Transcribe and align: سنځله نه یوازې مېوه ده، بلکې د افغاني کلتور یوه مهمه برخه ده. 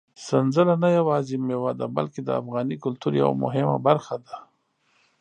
سنځله 0.25 0.75
نه 0.83 0.89
یوازې 0.99 1.35
مېوه 1.45 1.71
ده، 1.79 1.85
بلکې 1.97 2.21
د 2.23 2.29
افغاني 2.41 2.75
کلتور 2.83 3.11
یوه 3.21 3.35
مهمه 3.43 3.77
برخه 3.87 4.15
ده. 4.25 4.35